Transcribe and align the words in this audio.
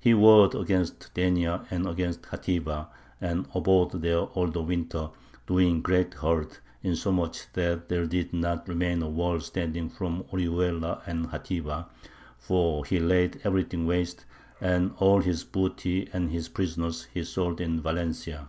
He 0.00 0.14
"warred 0.14 0.54
against 0.54 1.10
Denia 1.12 1.66
and 1.70 1.86
against 1.86 2.22
Xativa, 2.22 2.86
and 3.20 3.46
abode 3.54 3.92
there 4.00 4.20
all 4.20 4.46
the 4.46 4.62
winter, 4.62 5.10
doing 5.46 5.82
great 5.82 6.14
hurt, 6.14 6.60
insomuch 6.82 7.52
that 7.52 7.90
there 7.90 8.06
did 8.06 8.32
not 8.32 8.66
remain 8.66 9.02
a 9.02 9.08
wall 9.10 9.38
standing 9.38 9.90
from 9.90 10.22
Orihuela 10.32 11.04
to 11.04 11.10
Xativa, 11.28 11.88
for 12.38 12.86
he 12.86 12.98
laid 12.98 13.38
everything 13.44 13.86
waste, 13.86 14.24
and 14.62 14.94
all 14.96 15.20
his 15.20 15.44
booty 15.44 16.08
and 16.10 16.30
his 16.30 16.48
prisoners 16.48 17.04
he 17.12 17.22
sold 17.22 17.60
in 17.60 17.82
Valencia." 17.82 18.48